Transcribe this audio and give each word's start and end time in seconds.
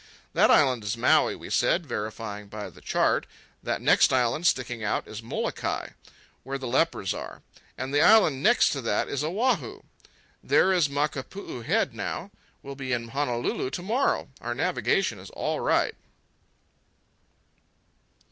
"That 0.33 0.49
island 0.49 0.83
is 0.83 0.97
Maui," 0.97 1.35
we 1.35 1.51
said, 1.51 1.85
verifying 1.85 2.47
by 2.47 2.71
the 2.71 2.81
chart. 2.81 3.27
"That 3.61 3.83
next 3.83 4.11
island 4.11 4.47
sticking 4.47 4.83
out 4.83 5.07
is 5.07 5.21
Molokai, 5.21 5.89
where 6.41 6.57
the 6.57 6.67
lepers 6.67 7.13
are. 7.13 7.43
And 7.77 7.93
the 7.93 8.01
island 8.01 8.41
next 8.41 8.69
to 8.71 8.81
that 8.81 9.07
is 9.07 9.23
Oahu. 9.23 9.83
There 10.43 10.73
is 10.73 10.87
Makapuu 10.89 11.63
Head 11.65 11.93
now. 11.93 12.31
We'll 12.63 12.73
be 12.73 12.93
in 12.93 13.09
Honolulu 13.09 13.69
to 13.69 13.83
morrow. 13.83 14.29
Our 14.41 14.55
navigation 14.55 15.19
is 15.19 15.29
all 15.29 15.59
right." 15.59 15.93